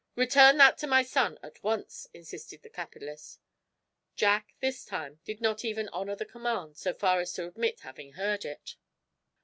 [0.15, 3.39] "Return that to my son, at once," insisted the capitalist.
[4.15, 8.13] Jack, this time, did not even honor the command so far as to admit having
[8.13, 8.77] heard it.